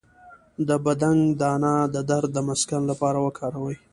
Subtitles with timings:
[0.67, 3.75] د بنګ دانه د درد د مسکن لپاره وکاروئ